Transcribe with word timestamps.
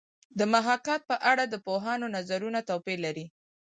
د 0.39 0.41
محاکات 0.53 1.01
په 1.09 1.15
اړه 1.31 1.43
د 1.47 1.55
پوهانو 1.65 2.05
نظرونه 2.15 2.59
توپیر 2.69 2.97
لري 3.05 3.25